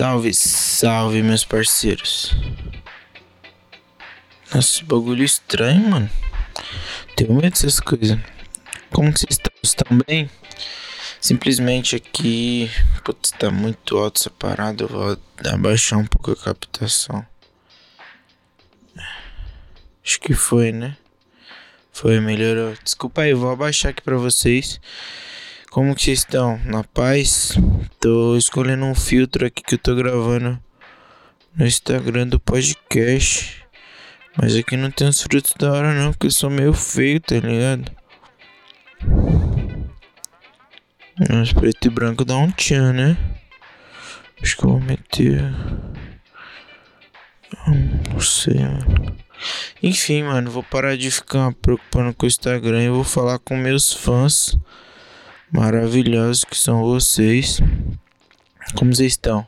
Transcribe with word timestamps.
Salve, 0.00 0.32
salve, 0.32 1.22
meus 1.22 1.44
parceiros. 1.44 2.34
Nossa, 4.46 4.58
esse 4.76 4.84
bagulho 4.84 5.22
estranho, 5.22 5.90
mano. 5.90 6.10
Tenho 7.14 7.34
medo 7.34 7.50
dessas 7.50 7.80
coisas. 7.80 8.18
Como 8.90 9.12
que 9.12 9.20
vocês 9.20 9.32
estão? 9.32 9.52
Estão 9.62 9.98
bem? 10.06 10.30
Simplesmente 11.20 11.96
aqui. 11.96 12.70
Putz, 13.04 13.30
tá 13.32 13.50
muito 13.50 13.98
alto 13.98 14.22
essa 14.22 14.30
parada. 14.30 14.84
Eu 14.84 14.88
vou 14.88 15.18
abaixar 15.52 15.98
um 15.98 16.06
pouco 16.06 16.30
a 16.30 16.36
captação. 16.36 17.22
Acho 20.02 20.18
que 20.18 20.32
foi, 20.32 20.72
né? 20.72 20.96
Foi, 21.92 22.18
melhorou. 22.20 22.74
Desculpa 22.82 23.20
aí, 23.20 23.34
vou 23.34 23.50
abaixar 23.50 23.90
aqui 23.90 24.00
pra 24.00 24.16
vocês. 24.16 24.80
Como 25.70 25.94
que 25.94 26.02
vocês 26.02 26.18
estão? 26.18 26.58
Na 26.64 26.82
paz? 26.82 27.56
Tô 28.00 28.36
escolhendo 28.36 28.84
um 28.86 28.94
filtro 28.94 29.46
aqui 29.46 29.62
que 29.62 29.76
eu 29.76 29.78
tô 29.78 29.94
gravando 29.94 30.58
no 31.54 31.64
Instagram 31.64 32.26
do 32.26 32.40
podcast. 32.40 33.64
Mas 34.36 34.56
aqui 34.56 34.76
não 34.76 34.90
tem 34.90 35.06
os 35.06 35.22
frutos 35.22 35.54
da 35.56 35.72
hora 35.72 35.94
não, 35.94 36.10
porque 36.10 36.26
eu 36.26 36.32
sou 36.32 36.50
meio 36.50 36.72
feio, 36.72 37.20
tá 37.20 37.36
ligado? 37.36 37.92
Mas 41.30 41.52
preto 41.52 41.86
e 41.86 41.88
branco 41.88 42.24
dá 42.24 42.36
um 42.36 42.50
tchan, 42.50 42.92
né? 42.92 43.16
Acho 44.42 44.56
que 44.56 44.64
eu 44.64 44.70
vou 44.70 44.80
meter. 44.80 45.54
Não 48.10 48.20
sei, 48.20 48.58
mano. 48.58 49.16
Enfim, 49.80 50.24
mano, 50.24 50.50
vou 50.50 50.64
parar 50.64 50.96
de 50.96 51.12
ficar 51.12 51.52
preocupando 51.62 52.12
com 52.12 52.26
o 52.26 52.28
Instagram 52.28 52.82
e 52.82 52.88
vou 52.88 53.04
falar 53.04 53.38
com 53.38 53.56
meus 53.56 53.92
fãs 53.92 54.58
maravilhosos 55.52 56.44
que 56.44 56.56
são 56.56 56.82
vocês. 56.82 57.60
Como 58.74 58.94
vocês 58.94 59.12
estão? 59.12 59.46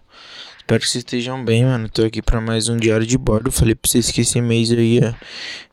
Espero 0.59 0.81
que 0.81 0.89
vocês 0.89 1.05
estejam 1.05 1.45
bem, 1.45 1.65
mano. 1.65 1.89
Tô 1.89 2.05
aqui 2.05 2.23
pra 2.23 2.41
mais 2.41 2.69
um 2.69 2.77
diário 2.77 3.07
de 3.07 3.19
bordo. 3.19 3.53
Falei 3.53 3.75
pra 3.75 3.89
vocês 3.89 4.11
que 4.11 4.23
esse 4.23 4.41
mês 4.41 4.71
eu 4.71 4.81
ia 4.81 5.15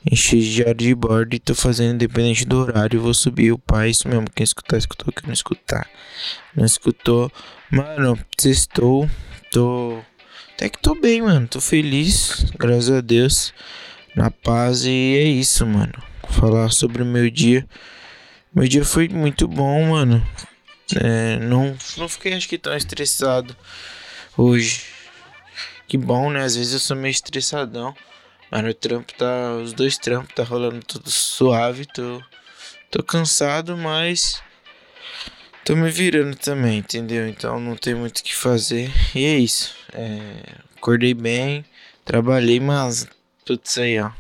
encher 0.10 0.40
de 0.40 0.54
diário 0.56 0.76
de 0.76 0.96
bordo 0.96 1.36
e 1.36 1.40
tô 1.40 1.56
fazendo 1.56 1.96
independente 1.96 2.46
do 2.46 2.58
horário. 2.58 3.02
Vou 3.02 3.14
subir 3.14 3.52
o 3.52 3.58
pai, 3.58 3.92
isso 3.92 4.08
mesmo. 4.08 4.26
Quem 4.36 4.44
escutar, 4.44 4.78
escutou. 4.78 5.14
Quem 5.14 5.28
não 5.28 5.34
escutar, 5.34 5.88
não 6.56 6.66
escutou. 6.66 7.32
Mano, 7.72 8.18
sextou. 8.38 9.10
Tô. 9.52 10.00
Até 10.54 10.70
que 10.70 10.80
tô 10.80 11.00
bem, 11.00 11.22
mano. 11.22 11.48
Tô 11.48 11.62
feliz, 11.62 12.46
graças 12.58 12.92
a 12.92 13.02
Deus. 13.02 13.54
Na 14.16 14.30
paz 14.30 14.84
e 14.86 14.90
é 14.90 15.24
isso, 15.24 15.66
mano. 15.66 15.94
Falar 16.30 16.70
sobre 16.72 17.04
o 17.04 17.06
meu 17.06 17.30
dia. 17.30 17.66
Meu 18.54 18.68
dia 18.68 18.84
foi 18.84 19.08
muito 19.08 19.48
bom, 19.48 19.90
mano. 19.90 20.26
É, 20.96 21.38
não, 21.38 21.78
não 21.98 22.10
fiquei 22.10 22.34
acho 22.34 22.50
que 22.50 22.58
tão 22.58 22.76
estressado 22.76 23.56
hoje. 24.36 24.86
Que 25.88 25.98
bom, 25.98 26.32
né? 26.32 26.44
Às 26.44 26.56
vezes 26.56 26.74
eu 26.74 26.80
sou 26.80 26.98
meio 26.98 27.12
estressadão. 27.12 27.96
Mas 28.50 28.66
o 28.66 28.74
trampo 28.74 29.14
tá. 29.14 29.54
Os 29.64 29.74
dois 29.74 29.98
trampos 29.98 30.34
tá 30.34 30.44
rolando 30.44 30.80
tudo 30.84 31.10
suave. 31.12 31.86
Tô, 31.86 32.22
tô 32.90 33.04
cansado, 33.04 33.78
mas. 33.78 34.42
Tô 35.64 35.76
me 35.76 35.92
virando 35.92 36.36
também, 36.36 36.80
entendeu? 36.80 37.28
Então 37.28 37.60
não 37.60 37.76
tem 37.76 37.94
muito 37.94 38.20
o 38.20 38.24
que 38.24 38.36
fazer. 38.36 38.92
E 39.14 39.26
é 39.26 39.38
isso. 39.38 39.76
É, 39.94 40.56
acordei 40.76 41.14
bem, 41.14 41.64
trabalhei, 42.04 42.60
mas. 42.60 43.08
Tudo 43.46 43.62
isso 43.64 43.80
aí, 43.80 44.00
ó. 44.00 44.12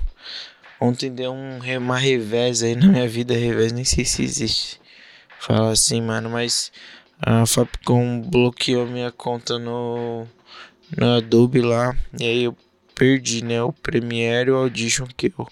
Ontem 0.80 1.12
deu 1.12 1.34
um, 1.34 1.60
uma 1.78 1.98
revés 1.98 2.64
aí 2.64 2.76
na 2.76 2.88
minha 2.88 3.08
vida. 3.08 3.34
Revés, 3.34 3.72
nem 3.72 3.84
sei 3.84 4.06
se 4.06 4.24
existe. 4.24 4.80
Fala 5.40 5.72
assim, 5.72 6.02
mano, 6.02 6.30
mas 6.30 6.72
a 7.22 7.46
Fapcom 7.46 8.22
bloqueou 8.22 8.86
minha 8.86 9.12
conta 9.12 9.60
no, 9.60 10.26
no 10.98 11.16
Adobe 11.18 11.62
lá. 11.62 11.96
E 12.20 12.24
aí 12.24 12.44
eu 12.44 12.58
perdi, 12.96 13.44
né? 13.44 13.62
O 13.62 13.74
Premiere 13.74 14.50
e 14.50 14.54
o 14.54 14.58
Audition, 14.58 15.08
que 15.18 15.34
eu, 15.38 15.48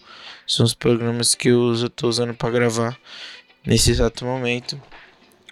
são 0.45 0.65
os 0.65 0.73
programas 0.73 1.35
que 1.35 1.49
eu 1.49 1.59
uso, 1.59 1.85
eu 1.85 1.89
tô 1.89 2.07
usando 2.07 2.33
pra 2.33 2.49
gravar 2.49 2.97
nesse 3.65 3.91
exato 3.91 4.25
momento. 4.25 4.79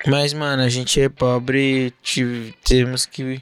Mas, 0.05 0.33
mano, 0.33 0.61
a 0.61 0.69
gente 0.69 1.01
é 1.01 1.09
pobre 1.09 1.93
e 2.17 2.53
temos 2.63 3.05
que 3.05 3.41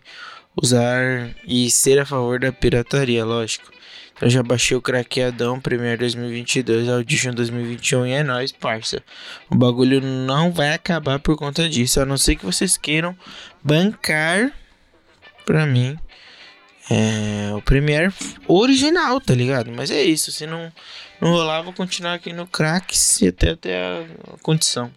usar 0.56 1.30
e 1.46 1.70
ser 1.70 2.00
a 2.00 2.06
favor 2.06 2.40
da 2.40 2.52
pirataria, 2.52 3.26
lógico. 3.26 3.72
Então 4.16 4.30
já 4.30 4.44
baixei 4.44 4.78
o 4.78 4.82
craqueadão 4.82 5.60
Premiere 5.60 5.98
2022, 5.98 6.88
Audition 6.88 7.34
2021 7.34 8.08
e 8.08 8.12
é 8.12 8.24
nóis, 8.24 8.52
parça. 8.52 9.02
O 9.50 9.56
bagulho 9.56 10.00
não 10.02 10.52
vai 10.52 10.74
acabar 10.74 11.20
por 11.20 11.36
conta 11.36 11.68
disso, 11.68 12.00
a 12.00 12.06
não 12.06 12.18
ser 12.18 12.36
que 12.36 12.46
vocês 12.46 12.78
queiram 12.78 13.18
bancar 13.64 14.52
pra 15.46 15.66
mim 15.66 15.98
é, 16.90 17.54
o 17.56 17.62
Premiere 17.62 18.14
original, 18.48 19.20
tá 19.20 19.34
ligado? 19.34 19.72
Mas 19.72 19.90
é 19.90 20.04
isso, 20.04 20.32
se 20.32 20.46
não, 20.46 20.72
não 21.20 21.32
rolar, 21.32 21.62
vou 21.62 21.74
continuar 21.74 22.14
aqui 22.14 22.34
no 22.34 22.46
Cracks 22.46 23.22
e 23.22 23.28
até, 23.30 23.52
até 23.52 23.78
a 23.78 24.38
condição. 24.42 24.92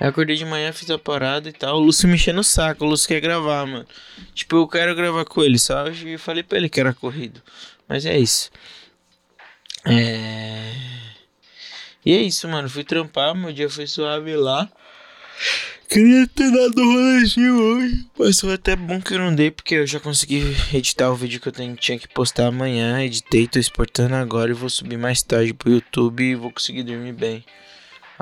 Acordei 0.00 0.36
de 0.36 0.44
manhã, 0.44 0.72
fiz 0.72 0.90
a 0.90 0.98
parada 0.98 1.48
e 1.48 1.52
tal. 1.52 1.76
O 1.76 1.80
Lúcio 1.80 2.08
me 2.08 2.14
enchendo 2.14 2.40
o 2.40 2.44
saco. 2.44 2.84
O 2.84 2.88
Lúcio 2.88 3.08
quer 3.08 3.20
gravar, 3.20 3.66
mano. 3.66 3.86
Tipo, 4.34 4.56
eu 4.56 4.68
quero 4.68 4.94
gravar 4.94 5.24
com 5.24 5.42
ele, 5.42 5.58
sabe? 5.58 6.12
E 6.14 6.18
falei 6.18 6.42
pra 6.42 6.58
ele 6.58 6.68
que 6.68 6.80
era 6.80 6.92
corrido. 6.94 7.40
Mas 7.88 8.06
é 8.06 8.18
isso. 8.18 8.50
É. 9.84 10.72
E 12.04 12.12
é 12.12 12.22
isso, 12.22 12.48
mano. 12.48 12.68
Fui 12.68 12.84
trampar, 12.84 13.34
meu 13.34 13.52
dia 13.52 13.68
foi 13.70 13.86
suave 13.86 14.34
lá. 14.36 14.68
Queria 15.88 16.26
ter 16.26 16.50
dado 16.50 16.80
um 16.80 16.92
rolezinho 16.94 17.54
hoje. 17.54 18.06
Mas 18.18 18.40
foi 18.40 18.54
até 18.54 18.74
bom 18.74 19.00
que 19.00 19.12
eu 19.12 19.18
não 19.18 19.34
dei, 19.34 19.50
porque 19.50 19.74
eu 19.74 19.86
já 19.86 20.00
consegui 20.00 20.42
editar 20.72 21.10
o 21.10 21.14
vídeo 21.14 21.38
que 21.38 21.48
eu 21.48 21.52
tenho- 21.52 21.76
tinha 21.76 21.98
que 21.98 22.08
postar 22.08 22.46
amanhã. 22.46 23.02
Editei, 23.02 23.46
tô 23.46 23.58
exportando 23.58 24.14
agora 24.14 24.50
e 24.50 24.54
vou 24.54 24.70
subir 24.70 24.96
mais 24.96 25.22
tarde 25.22 25.52
pro 25.52 25.70
YouTube 25.70 26.24
e 26.24 26.34
vou 26.34 26.50
conseguir 26.50 26.82
dormir 26.82 27.12
bem. 27.12 27.44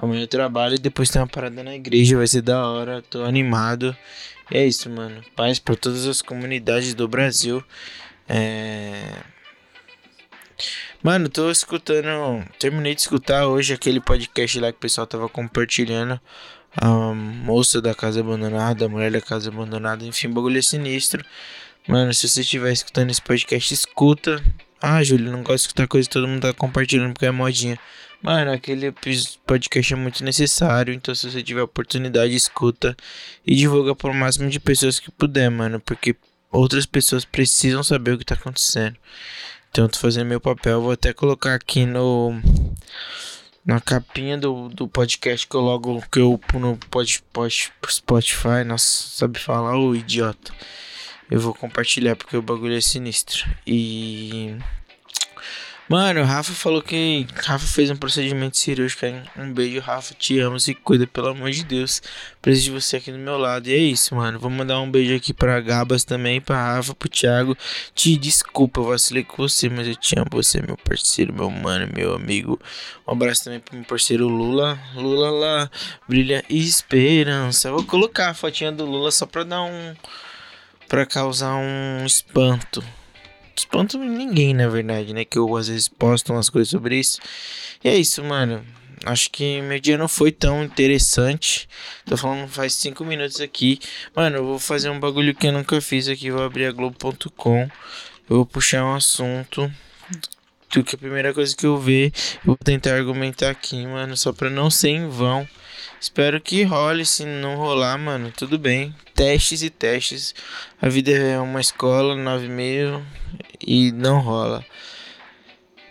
Amanhã 0.01 0.23
eu 0.23 0.29
trabalho 0.29 0.77
e 0.77 0.79
depois 0.79 1.11
tem 1.11 1.21
uma 1.21 1.29
parada 1.29 1.63
na 1.63 1.75
igreja, 1.75 2.17
vai 2.17 2.27
ser 2.27 2.41
da 2.41 2.67
hora, 2.67 3.03
tô 3.03 3.23
animado. 3.23 3.95
E 4.51 4.57
é 4.57 4.67
isso, 4.67 4.89
mano. 4.89 5.23
Paz 5.37 5.59
pra 5.59 5.77
todas 5.77 6.07
as 6.07 6.23
comunidades 6.23 6.95
do 6.95 7.07
Brasil. 7.07 7.63
É. 8.27 9.13
Mano, 11.03 11.29
tô 11.29 11.51
escutando. 11.51 12.09
Terminei 12.59 12.95
de 12.95 13.03
escutar 13.03 13.47
hoje 13.47 13.75
aquele 13.75 14.01
podcast 14.01 14.59
lá 14.59 14.73
que 14.73 14.79
o 14.79 14.81
pessoal 14.81 15.07
tava 15.07 15.29
compartilhando. 15.29 16.19
A 16.75 16.89
moça 17.13 17.81
da 17.83 17.95
casa 17.95 18.21
abandonada, 18.21 18.87
a 18.87 18.89
mulher 18.89 19.11
da 19.11 19.21
casa 19.21 19.51
abandonada, 19.51 20.05
enfim, 20.05 20.31
bagulho 20.31 20.59
é 20.59 20.63
sinistro. 20.63 21.25
Mano, 21.87 22.15
se 22.15 22.29
você 22.29 22.41
estiver 22.41 22.73
escutando 22.73 23.11
esse 23.11 23.21
podcast, 23.21 23.75
escuta. 23.75 24.43
Ah, 24.81 25.03
Júlio, 25.03 25.31
não 25.31 25.43
gosto 25.43 25.57
de 25.57 25.67
escutar 25.67 25.89
coisa 25.89 26.09
que 26.09 26.13
todo 26.15 26.29
mundo 26.29 26.43
tá 26.43 26.55
compartilhando 26.55 27.13
porque 27.13 27.27
é 27.27 27.31
modinha. 27.31 27.79
Mano, 28.23 28.53
aquele 28.53 28.93
podcast 29.47 29.95
é 29.95 29.97
muito 29.97 30.23
necessário, 30.23 30.93
então 30.93 31.15
se 31.15 31.31
você 31.31 31.43
tiver 31.43 31.63
oportunidade, 31.63 32.35
escuta 32.35 32.95
e 33.47 33.55
divulga 33.55 33.95
para 33.95 34.11
o 34.11 34.15
máximo 34.15 34.51
de 34.51 34.61
pessoas 34.61 35.01
que 35.01 35.11
puder, 35.11 35.51
mano, 35.51 35.81
porque 35.81 36.15
outras 36.53 36.85
pessoas 36.85 37.25
precisam 37.25 37.83
saber 37.83 38.13
o 38.13 38.19
que 38.19 38.25
tá 38.25 38.35
acontecendo. 38.35 38.97
Então 39.71 39.89
tô 39.89 39.99
fazendo 39.99 40.27
meu 40.29 40.41
papel, 40.41 40.83
vou 40.83 40.93
até 40.93 41.15
colocar 41.15 41.55
aqui 41.55 41.87
no 41.87 42.39
na 43.65 43.81
capinha 43.81 44.37
do, 44.37 44.69
do 44.69 44.89
podcast 44.89 45.47
que 45.47 45.55
eu 45.55 45.61
logo 45.61 46.03
que 46.13 46.19
eu 46.19 46.39
no 46.55 46.77
pod, 46.91 47.23
pod, 47.33 47.73
Spotify, 47.89 48.65
nossa, 48.67 49.09
sabe 49.19 49.39
falar 49.39 49.79
o 49.79 49.97
idiota. 49.97 50.53
Eu 51.31 51.41
vou 51.41 51.55
compartilhar 51.55 52.17
porque 52.17 52.37
o 52.37 52.43
bagulho 52.43 52.77
é 52.77 52.81
sinistro. 52.81 53.49
E 53.65 54.57
Mano, 55.91 56.21
o 56.21 56.25
Rafa 56.25 56.53
falou 56.53 56.81
que. 56.81 57.27
Rafa 57.35 57.67
fez 57.67 57.91
um 57.91 57.97
procedimento 57.97 58.57
cirúrgico 58.57 59.07
aí. 59.07 59.21
Um 59.37 59.53
beijo, 59.53 59.81
Rafa. 59.81 60.15
Te 60.15 60.39
amo, 60.39 60.61
se 60.61 60.73
cuida, 60.73 61.05
pelo 61.05 61.31
amor 61.31 61.51
de 61.51 61.65
Deus. 61.65 62.01
Preciso 62.41 62.67
de 62.67 62.81
você 62.81 62.99
aqui 62.99 63.11
do 63.11 63.19
meu 63.19 63.37
lado. 63.37 63.67
E 63.67 63.73
é 63.73 63.77
isso, 63.77 64.15
mano. 64.15 64.39
Vou 64.39 64.49
mandar 64.49 64.79
um 64.79 64.89
beijo 64.89 65.17
aqui 65.17 65.35
pra 65.35 65.61
Gabas 65.61 66.05
também, 66.05 66.41
pra 66.41 66.77
Rafa, 66.77 66.95
pro 66.95 67.09
Thiago. 67.09 67.59
Te 67.93 68.17
desculpa, 68.17 68.79
eu 68.79 68.85
vacilei 68.85 69.25
com 69.25 69.39
você, 69.39 69.69
mas 69.69 69.89
eu 69.89 69.97
te 69.97 70.17
amo. 70.17 70.29
Você, 70.31 70.63
meu 70.63 70.77
parceiro, 70.77 71.35
meu 71.35 71.51
mano, 71.51 71.93
meu 71.93 72.15
amigo. 72.15 72.61
Um 73.05 73.11
abraço 73.11 73.43
também 73.43 73.59
pro 73.59 73.75
meu 73.75 73.85
parceiro 73.85 74.29
Lula. 74.29 74.79
Lula 74.95 75.29
lá, 75.29 75.71
brilha 76.09 76.45
esperança. 76.49 77.73
Vou 77.73 77.83
colocar 77.83 78.31
a 78.31 78.35
fotinha 78.35 78.71
do 78.71 78.85
Lula 78.85 79.11
só 79.11 79.27
pra 79.27 79.43
dar 79.43 79.63
um. 79.63 79.95
pra 80.87 81.05
causar 81.05 81.57
um 81.57 82.07
espanto 82.07 82.81
espanto 83.61 83.99
ninguém, 83.99 84.55
na 84.55 84.69
verdade, 84.69 85.15
né? 85.15 85.25
Que 85.25 85.39
eu 85.39 85.57
às 85.57 85.69
vezes 85.69 85.89
posto 85.89 86.33
umas 86.33 86.49
coisas 86.49 86.69
sobre 86.69 86.99
isso. 86.99 87.21
E 87.85 87.89
é 87.89 87.97
isso, 87.97 88.23
mano. 88.25 88.65
Acho 89.05 89.31
que 89.31 89.63
meu 89.63 89.81
dia 89.81 89.97
não 89.97 90.09
foi 90.09 90.31
tão 90.31 90.63
interessante. 90.63 91.69
Tô 92.05 92.17
falando 92.17 92.49
faz 92.49 92.75
5 92.75 93.03
minutos 93.05 93.41
aqui. 93.41 93.79
Mano, 94.15 94.37
eu 94.37 94.45
vou 94.45 94.59
fazer 94.59 94.91
um 94.91 95.01
bagulho 95.01 95.35
que 95.35 95.47
eu 95.47 95.53
nunca 95.53 95.81
fiz 95.81 96.07
aqui. 96.09 96.31
Vou 96.31 96.43
abrir 96.43 96.67
a 96.67 96.73
Globo.com. 96.73 97.63
Eu 98.29 98.37
vou 98.37 98.47
puxar 98.47 98.85
um 98.85 98.95
assunto. 98.95 99.73
Que 100.69 100.81
a 100.95 100.99
primeira 100.99 101.35
coisa 101.35 101.57
que 101.57 101.67
eu 101.67 101.79
ver, 101.79 102.13
eu 102.37 102.47
vou 102.47 102.57
tentar 102.57 102.95
argumentar 102.95 103.51
aqui, 103.51 103.87
mano. 103.87 104.17
Só 104.17 104.33
pra 104.33 104.51
não 104.51 104.71
ser 104.71 104.91
em 104.91 105.09
vão. 105.09 105.49
Espero 105.99 106.41
que 106.41 106.63
role. 106.63 107.05
Se 107.07 107.25
não 107.25 107.57
rolar, 107.57 107.99
mano, 107.99 108.31
tudo 108.37 108.59
bem. 108.59 108.95
Testes 109.15 109.63
e 109.63 109.71
testes. 109.71 110.35
A 110.81 110.89
vida 110.89 111.11
é 111.11 111.39
uma 111.41 111.61
escola, 111.61 112.15
9,5 112.15 113.03
e 113.50 113.50
não 113.93 114.21
rola. 114.21 114.65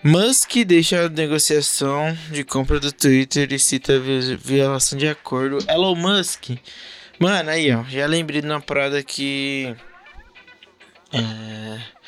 Musk 0.03 0.63
deixa 0.65 1.05
a 1.05 1.09
negociação 1.09 2.17
de 2.31 2.43
compra 2.43 2.79
do 2.79 2.91
Twitter 2.91 3.51
e 3.51 3.59
cita 3.59 3.99
violação 4.39 4.97
de 4.97 5.07
acordo. 5.07 5.57
Elon 5.69 5.95
Musk. 5.95 6.51
Mano, 7.19 7.49
aí 7.49 7.69
ó, 7.73 7.83
já 7.83 8.05
lembrei 8.05 8.41
de 8.41 8.47
uma 8.47 8.61
parada 8.61 9.03
que. 9.03 9.75
É 11.11 11.99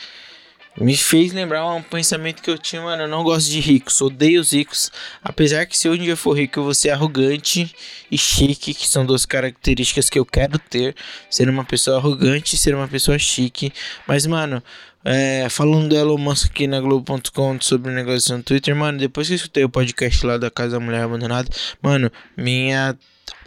me 0.79 0.95
fez 0.95 1.33
lembrar 1.33 1.67
um 1.67 1.81
pensamento 1.81 2.41
que 2.41 2.49
eu 2.49 2.57
tinha, 2.57 2.81
mano. 2.81 3.03
Eu 3.03 3.07
não 3.07 3.23
gosto 3.23 3.49
de 3.49 3.59
ricos, 3.59 3.99
odeio 4.01 4.39
os 4.39 4.53
ricos. 4.53 4.91
Apesar 5.21 5.65
que 5.65 5.77
se 5.77 5.87
eu 5.87 5.97
dia 5.97 6.15
for 6.15 6.37
rico, 6.37 6.59
eu 6.59 6.63
vou 6.63 6.73
ser 6.73 6.91
arrogante 6.91 7.73
e 8.09 8.17
chique, 8.17 8.73
que 8.73 8.87
são 8.87 9.05
duas 9.05 9.25
características 9.25 10.09
que 10.09 10.17
eu 10.17 10.25
quero 10.25 10.57
ter. 10.57 10.95
Ser 11.29 11.49
uma 11.49 11.65
pessoa 11.65 11.97
arrogante 11.97 12.55
e 12.55 12.57
ser 12.57 12.73
uma 12.73 12.87
pessoa 12.87 13.19
chique. 13.19 13.73
Mas, 14.07 14.25
mano, 14.25 14.63
é, 15.03 15.47
falando 15.49 15.89
do 15.89 15.95
Elon 15.95 16.17
Musk 16.17 16.51
aqui 16.51 16.67
na 16.67 16.79
Globo.com 16.79 17.59
sobre 17.61 17.91
o 17.91 17.95
negócio 17.95 18.35
no 18.37 18.43
Twitter, 18.43 18.75
mano, 18.75 18.97
depois 18.97 19.27
que 19.27 19.33
eu 19.33 19.37
escutei 19.37 19.63
o 19.63 19.69
podcast 19.69 20.25
lá 20.25 20.37
da 20.37 20.51
Casa 20.51 20.71
da 20.71 20.79
Mulher 20.79 21.03
Abandonada, 21.03 21.49
mano, 21.81 22.11
minha. 22.37 22.97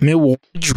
Meu 0.00 0.30
ódio 0.30 0.74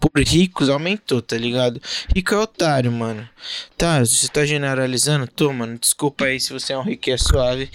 por 0.00 0.22
ricos 0.22 0.68
aumentou, 0.68 1.20
tá 1.20 1.36
ligado? 1.36 1.80
Rico 2.14 2.34
é 2.34 2.38
otário, 2.38 2.92
mano. 2.92 3.28
Tá, 3.76 4.00
você 4.00 4.28
tá 4.28 4.44
generalizando? 4.44 5.26
Tô, 5.26 5.52
mano. 5.52 5.78
Desculpa 5.78 6.26
aí 6.26 6.38
se 6.38 6.52
você 6.52 6.72
é 6.72 6.78
um 6.78 6.82
rico 6.82 7.08
e 7.08 7.12
é 7.12 7.18
suave. 7.18 7.70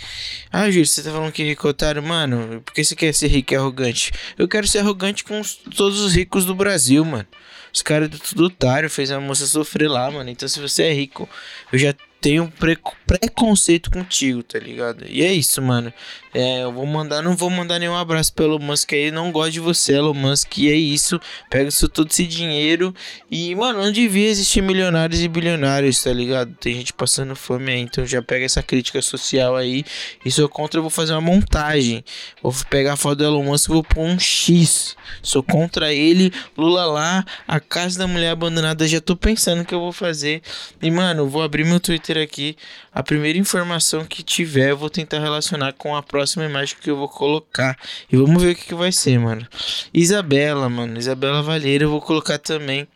Ah, 0.51 0.69
Júlio, 0.69 0.85
você 0.85 1.03
tá 1.03 1.11
falando 1.11 1.31
que 1.31 1.43
rico 1.43 1.67
é 1.67 1.69
otário? 1.69 2.01
Mano, 2.01 2.61
por 2.61 2.73
que 2.73 2.83
você 2.83 2.95
quer 2.95 3.13
ser 3.13 3.27
rico 3.27 3.53
e 3.53 3.57
arrogante? 3.57 4.11
Eu 4.37 4.47
quero 4.47 4.67
ser 4.67 4.79
arrogante 4.79 5.23
com 5.23 5.39
os, 5.39 5.55
todos 5.55 5.99
os 5.99 6.13
ricos 6.13 6.45
do 6.45 6.55
Brasil, 6.55 7.03
mano. 7.03 7.27
Os 7.73 7.81
caras 7.81 8.09
do 8.09 8.19
tudo 8.19 8.45
otário, 8.45 8.89
fez 8.89 9.11
a 9.11 9.19
moça 9.19 9.45
sofrer 9.45 9.89
lá, 9.89 10.09
mano. 10.11 10.29
Então 10.29 10.47
se 10.47 10.59
você 10.59 10.83
é 10.83 10.93
rico, 10.93 11.29
eu 11.71 11.79
já 11.79 11.93
tenho 12.21 12.49
pre 12.59 12.77
preconceito 13.07 13.91
contigo, 13.91 14.41
tá 14.41 14.57
ligado? 14.57 15.03
E 15.05 15.21
é 15.21 15.33
isso, 15.33 15.61
mano. 15.61 15.91
É, 16.33 16.63
eu 16.63 16.71
vou 16.71 16.85
mandar, 16.85 17.21
não 17.21 17.35
vou 17.35 17.49
mandar 17.49 17.77
nenhum 17.77 17.95
abraço 17.95 18.31
pelo 18.31 18.57
Musk 18.57 18.93
aí, 18.93 19.11
não 19.11 19.33
gosto 19.33 19.51
de 19.51 19.59
você, 19.59 19.95
Elon 19.95 20.13
Musk, 20.13 20.59
e 20.59 20.71
é 20.71 20.75
isso. 20.75 21.19
Pega 21.49 21.67
isso 21.67 21.89
todo 21.89 22.09
esse 22.09 22.25
dinheiro 22.25 22.95
e, 23.29 23.53
mano, 23.53 23.83
não 23.83 23.91
devia 23.91 24.29
existir 24.29 24.61
milionários 24.61 25.21
e 25.21 25.27
bilionários, 25.27 26.01
tá 26.01 26.13
ligado? 26.13 26.53
Tem 26.53 26.73
gente 26.75 26.93
passando 26.93 27.35
fome 27.35 27.71
aí, 27.71 27.81
então 27.81 28.05
já 28.05 28.21
pega 28.21 28.45
essa 28.45 28.63
crítica 28.63 29.01
social 29.01 29.57
aí. 29.57 29.83
E 30.23 30.31
sou 30.31 30.47
contra, 30.47 30.77
eu 30.77 30.83
vou 30.83 30.89
fazer 30.89 31.11
uma 31.11 31.21
montagem. 31.21 32.01
Vou 32.41 32.53
pegar 32.69 32.93
a 32.93 32.97
foto 32.97 33.17
do 33.17 33.25
Elon 33.25 33.43
Musk 33.43 33.67
e 33.67 33.73
vou 33.73 33.83
pôr 33.83 34.03
um 34.03 34.17
X. 34.17 34.95
Sou 35.21 35.43
contra 35.43 35.93
ele, 35.93 36.31
Lula 36.57 36.85
lá, 36.85 37.25
a 37.45 37.59
casa 37.59 37.99
da 37.99 38.07
mulher 38.07 38.29
abandonada, 38.29 38.87
já 38.87 39.01
tô 39.01 39.17
pensando 39.17 39.65
que 39.65 39.73
eu 39.73 39.81
vou 39.81 39.91
fazer. 39.91 40.41
E, 40.81 40.89
mano, 40.89 41.27
vou 41.27 41.41
abrir 41.41 41.65
meu 41.65 41.79
Twitter 41.79 42.10
aqui. 42.17 42.57
A 42.91 43.01
primeira 43.03 43.37
informação 43.37 44.05
que 44.05 44.23
tiver, 44.23 44.71
eu 44.71 44.77
vou 44.77 44.89
tentar 44.89 45.19
relacionar 45.19 45.73
com 45.73 45.95
a 45.95 46.03
próxima 46.03 46.45
imagem 46.45 46.77
que 46.81 46.89
eu 46.89 46.97
vou 46.97 47.09
colocar. 47.09 47.77
E 48.11 48.17
vamos 48.17 48.41
ver 48.41 48.51
o 48.51 48.55
que, 48.55 48.65
que 48.65 48.75
vai 48.75 48.91
ser, 48.91 49.19
mano. 49.19 49.47
Isabela, 49.93 50.69
mano. 50.69 50.97
Isabela 50.97 51.41
Valheira, 51.41 51.85
eu 51.85 51.89
vou 51.89 52.01
colocar 52.01 52.37
também 52.37 52.87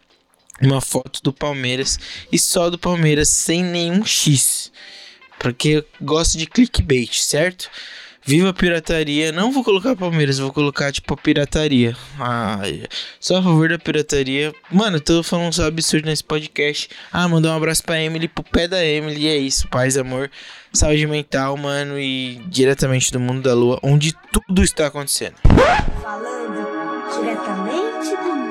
uma 0.61 0.81
foto 0.81 1.21
do 1.21 1.33
Palmeiras 1.33 1.99
e 2.31 2.39
só 2.39 2.69
do 2.69 2.77
Palmeiras 2.77 3.29
sem 3.29 3.63
nenhum 3.63 4.05
X. 4.05 4.71
Porque 5.39 5.69
eu 5.69 5.85
gosto 6.01 6.37
de 6.37 6.45
clickbait, 6.45 7.21
certo? 7.21 7.69
Viva 8.27 8.49
a 8.49 8.53
pirataria. 8.53 9.31
Não 9.31 9.51
vou 9.51 9.63
colocar 9.63 9.95
Palmeiras, 9.95 10.39
vou 10.39 10.51
colocar 10.51 10.91
tipo 10.91 11.13
a 11.13 11.17
pirataria. 11.17 11.95
Ah, 12.19 12.59
só 13.19 13.37
a 13.37 13.43
favor 13.43 13.69
da 13.69 13.77
pirataria. 13.77 14.51
Mano, 14.71 14.99
tô 14.99 15.21
falando 15.21 15.53
só 15.53 15.67
absurdo 15.67 16.07
nesse 16.07 16.23
podcast. 16.23 16.89
Ah, 17.13 17.27
mandar 17.27 17.51
um 17.51 17.57
abraço 17.57 17.83
pra 17.83 18.01
Emily, 18.01 18.27
pro 18.27 18.43
pé 18.43 18.67
da 18.67 18.83
Emily. 18.83 19.27
É 19.27 19.37
isso, 19.37 19.67
paz, 19.67 19.95
amor, 19.95 20.31
saúde 20.73 21.05
mental, 21.05 21.55
mano. 21.55 21.99
E 21.99 22.41
diretamente 22.47 23.11
do 23.11 23.19
mundo 23.19 23.43
da 23.43 23.53
lua, 23.53 23.79
onde 23.83 24.15
tudo 24.31 24.63
está 24.63 24.87
acontecendo. 24.87 25.35
Falando 26.01 26.65
diretamente 27.13 28.09
do 28.09 28.44